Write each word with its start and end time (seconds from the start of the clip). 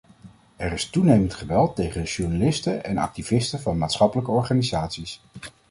Er 0.55 0.71
is 0.73 0.89
toenemend 0.89 1.33
geweld 1.33 1.75
tegen 1.75 2.03
journalisten 2.03 2.83
en 2.83 2.97
activisten 2.97 3.59
van 3.59 3.77
maatschappelijke 3.77 4.31
organisaties. 4.31 5.21